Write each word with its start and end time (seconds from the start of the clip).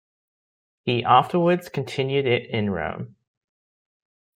He 0.81 1.03
afterwards 1.03 1.69
continued 1.69 2.25
it 2.25 2.49
in 2.49 2.71
Rome. 2.71 3.17